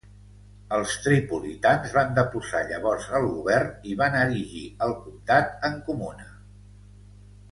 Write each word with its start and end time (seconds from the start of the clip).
Els 0.77 0.93
tripolitans 1.01 1.91
van 1.97 2.15
deposar 2.19 2.61
llavors 2.71 3.05
el 3.19 3.27
govern 3.35 3.85
i 3.91 3.95
van 4.01 4.17
erigir 4.23 4.63
el 4.87 4.95
comtat 5.05 5.57
en 5.71 5.77
comuna. 5.91 6.27